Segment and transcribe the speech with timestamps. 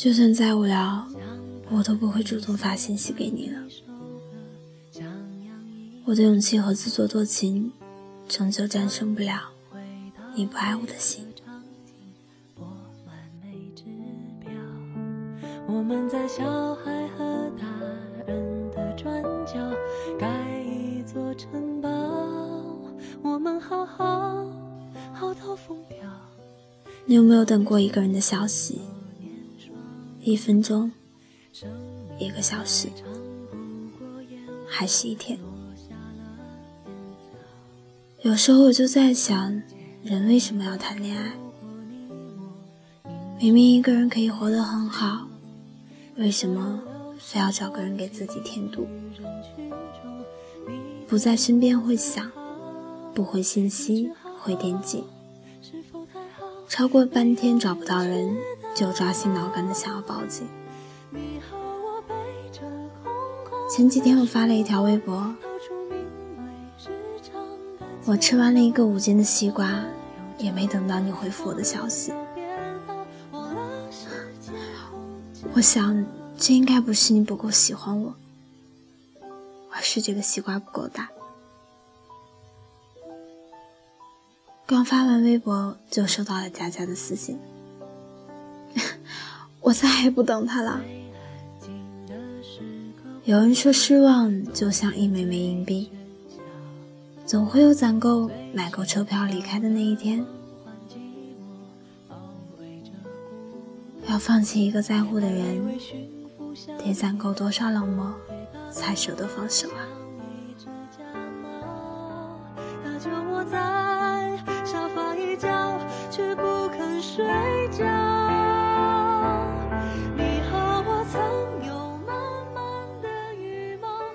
[0.00, 1.06] 就算再无聊，
[1.68, 3.58] 我都不会主动发信息给你了。
[6.06, 7.70] 我的勇气和自作多情，
[8.26, 9.50] 终究战胜不了
[10.34, 11.26] 你不爱我的心。
[15.68, 17.66] 我们在小孩和大
[18.26, 19.52] 人的转角
[20.18, 21.90] 盖一座城堡，
[23.20, 24.50] 我们好好
[25.12, 25.98] 好到疯掉。
[27.04, 28.80] 你有没有等过一个人的消息？
[30.30, 30.92] 一分钟，
[32.16, 32.88] 一个小时，
[34.64, 35.36] 还是一天？
[38.22, 39.60] 有时候我就在想，
[40.04, 41.32] 人为什么要谈恋爱？
[43.40, 45.26] 明明一个人可以活得很好，
[46.14, 46.80] 为什么
[47.18, 48.86] 非要找个人给自己添堵？
[51.08, 52.30] 不在身边会想，
[53.12, 55.02] 不回信息会惦记，
[56.68, 58.36] 超过半天找不到人。
[58.74, 60.48] 就抓心挠肝的想要报警。
[63.70, 65.34] 前几天我发了一条微博，
[68.04, 69.84] 我吃完了一个五斤的西瓜，
[70.38, 72.12] 也没等到你回复我的消息。
[75.52, 76.04] 我想，
[76.38, 78.14] 这应该不是你不够喜欢我，
[79.70, 81.08] 而是这个西瓜不够大。
[84.66, 87.38] 刚发完微博，就收到了佳佳的私信。
[89.60, 90.80] 我再也不等他了。
[93.24, 95.90] 有人说，失望就像一枚枚硬币，
[97.26, 100.24] 总会有攒够买够车票离开的那一天。
[104.08, 105.62] 要放弃一个在乎的人，
[106.82, 108.12] 得攒够多少冷漠，
[108.70, 109.86] 才舍得放手啊？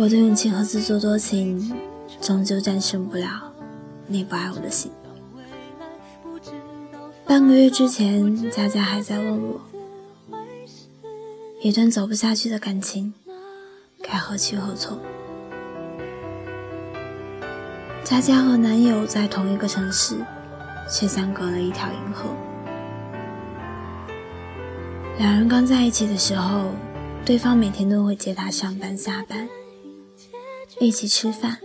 [0.00, 1.78] 我的勇气和自作多情，
[2.22, 3.52] 终究战胜不了
[4.06, 4.90] 你不爱我的心。
[7.26, 9.60] 半个月之前，佳佳还在问我，
[11.60, 13.12] 一段走不下去的感情，
[14.02, 14.98] 该何去何从？
[18.02, 20.16] 佳佳和男友在同一个城市，
[20.90, 22.24] 却相隔了一条银河。
[25.18, 26.70] 两人刚在一起的时候，
[27.22, 29.46] 对方每天都会接她上班下班。
[30.78, 31.58] 一起吃饭，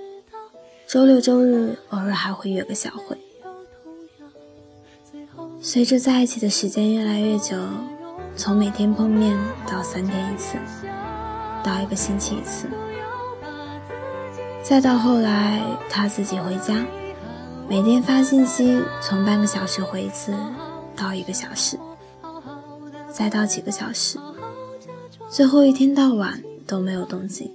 [0.87, 3.17] 周六周日偶尔还会约个小会。
[5.61, 7.55] 随着在一起的时间越来越久，
[8.35, 9.37] 从每天碰面
[9.69, 10.57] 到三天一次，
[11.63, 12.67] 到一个星期一次，
[14.63, 16.85] 再到后来他自己回家，
[17.69, 20.33] 每天发信息从半个小时回一次
[20.95, 21.77] 到一个小时，
[23.11, 24.17] 再到几个小时，
[25.29, 27.51] 最后一天到晚都没有动静。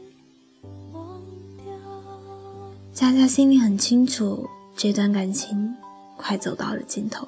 [3.00, 4.46] 佳佳心里很清楚，
[4.76, 5.74] 这段感情
[6.18, 7.26] 快走到了尽头，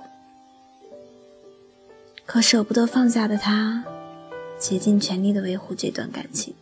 [2.27, 3.83] 可舍不得放下的他，
[4.59, 6.55] 竭尽全力的维护这段感情。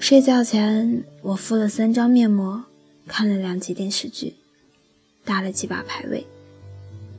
[0.00, 2.64] 睡觉前，我敷了三张面膜，
[3.06, 4.34] 看了两集电视剧，
[5.24, 6.26] 打了几把排位，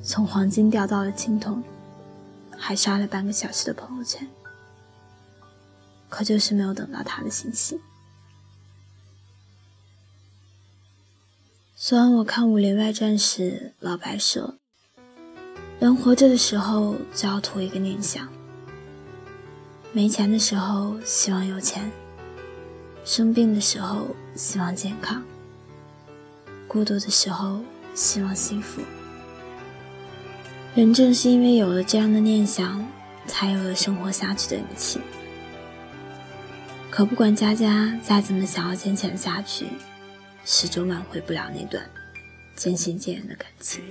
[0.04, 1.64] 从黄金掉到了青铜，
[2.58, 4.28] 还刷了半个小时的朋友圈，
[6.10, 7.80] 可就是没有等到他的信息。
[11.80, 14.56] 昨晚我看《武林外传》时，老白说
[15.80, 18.28] ：“人活着的时候就要图一个念想。
[19.92, 21.92] 没钱的时候希望有钱，
[23.06, 25.24] 生病的时候希望健康，
[26.68, 27.60] 孤独的时候
[27.94, 28.82] 希望幸福。
[30.74, 32.84] 人正是因为有了这样的念想，
[33.28, 35.00] 才有了生活下去的勇气。
[36.90, 39.68] 可不管佳佳再怎么想要坚强下去。”
[40.50, 41.84] 始终挽回不了那段
[42.56, 43.84] 渐行渐远的感情。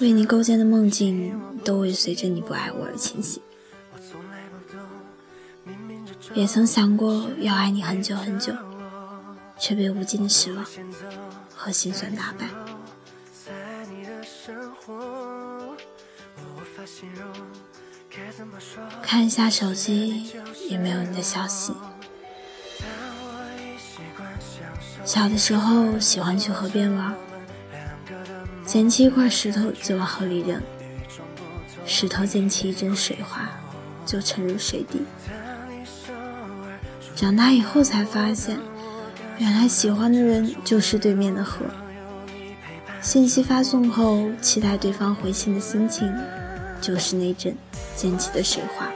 [0.00, 3.42] 为你构建的梦境，都会随着你不爱我而清醒。
[6.32, 8.54] 也曾想过要爱你很久很久，
[9.58, 10.64] 却被无尽的失望
[11.52, 12.46] 和心酸打败。
[19.02, 20.32] 看一下手机，
[20.70, 21.72] 也没有你的消息。
[25.04, 27.14] 小的时候喜欢去河边玩，
[28.64, 30.60] 捡起一块石头就往河里扔，
[31.84, 33.50] 石头溅起一阵水花，
[34.06, 35.02] 就沉入水底。
[37.16, 38.58] 长大以后才发现，
[39.38, 41.66] 原来喜欢的人就是对面的河。
[43.00, 46.12] 信息发送后，期待对方回信的心情，
[46.80, 47.54] 就是那阵
[47.96, 48.86] 溅起的水花；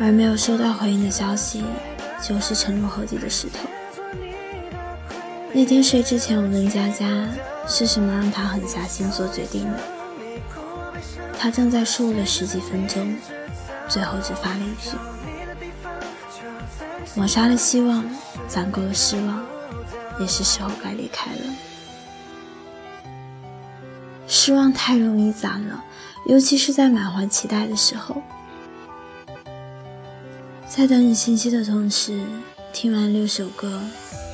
[0.00, 1.62] 而没有收到回应的消息，
[2.22, 3.68] 就是沉入河底的石头。
[5.52, 7.28] 那天睡之前，我问佳佳
[7.66, 9.78] 是什么让她狠下心做决定的，
[11.38, 13.16] 她正在输入了十几分钟，
[13.88, 14.96] 最后只发了一句
[17.16, 18.04] ：“抹杀了希望，
[18.48, 19.44] 攒够了失望，
[20.20, 21.40] 也是时候该离开了。”
[24.28, 25.82] 失望太容易攒了，
[26.26, 28.22] 尤其是在满怀期待的时候。
[30.68, 32.22] 在等你信息的同时，
[32.72, 33.82] 听完六首歌。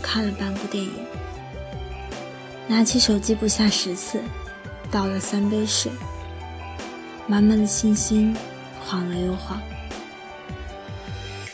[0.06, 0.92] 看了半部电影，
[2.68, 4.20] 拿起手机不下十次，
[4.88, 5.90] 倒了三杯水，
[7.26, 8.34] 满满的信心
[8.84, 9.60] 晃了又晃。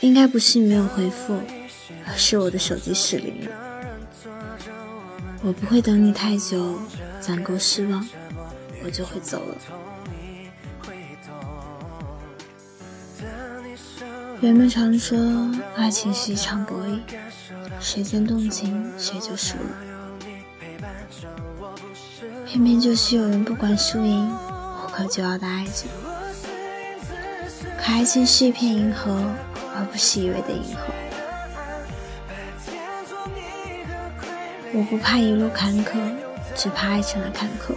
[0.01, 1.41] 应该不是没有回复，
[2.07, 3.51] 而是我的手机失灵了。
[5.43, 6.79] 我不会等你太久，
[7.21, 8.07] 攒够失望，
[8.85, 9.57] 我就会走了。
[14.43, 15.17] 人们常说，
[15.77, 16.99] 爱情是一场博弈。
[17.79, 19.63] 谁先动情，谁就输了。
[22.45, 24.29] 偏偏就是有人不管输赢，
[24.85, 25.85] 无可救药的爱着。
[27.79, 29.13] 可爱情是一片银河，
[29.77, 30.93] 而不是一味的银河。
[34.75, 35.93] 我不怕一路坎坷，
[36.57, 37.77] 只怕爱成了坎坷。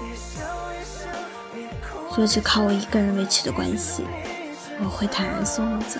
[2.17, 4.03] 若只靠我一个人维持的关系，
[4.83, 6.00] 我会坦然送你走。